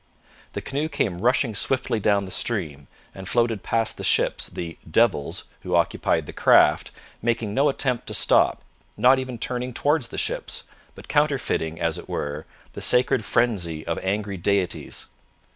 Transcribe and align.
The 0.53 0.61
canoe 0.61 0.89
came 0.89 1.21
rushing 1.21 1.53
swiftly 1.53 1.99
down 1.99 2.23
the 2.23 2.31
stream, 2.31 2.87
and 3.13 3.29
floated 3.29 3.61
past 3.61 3.97
the 3.97 4.03
ships, 4.03 4.47
the 4.47 4.79
'devils' 4.89 5.43
who 5.59 5.75
occupied 5.75 6.25
the 6.25 6.33
craft 6.33 6.89
making 7.21 7.53
no 7.53 7.69
attempt 7.69 8.07
to 8.07 8.15
stop, 8.15 8.63
not 8.97 9.19
even 9.19 9.37
turning 9.37 9.75
towards 9.75 10.07
the 10.07 10.17
ships, 10.17 10.63
but 10.95 11.07
counterfeiting, 11.07 11.79
as 11.79 11.99
it 11.99 12.09
were, 12.09 12.47
the 12.73 12.81
sacred 12.81 13.23
frenzy 13.23 13.85
of 13.85 13.99
angry 13.99 14.37
deities. 14.37 15.05